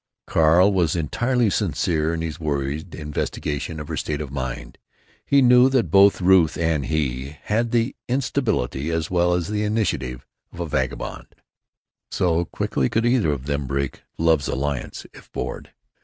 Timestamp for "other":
12.39-12.41